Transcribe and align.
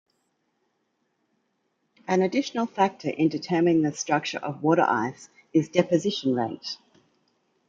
An 2.07 2.23
additional 2.23 2.65
factor 2.65 3.09
in 3.11 3.29
determining 3.29 3.83
the 3.83 3.91
structure 3.93 4.39
of 4.39 4.63
water 4.63 4.81
ice 4.81 5.29
is 5.53 5.69
deposition 5.69 6.33
rate. 6.33 6.79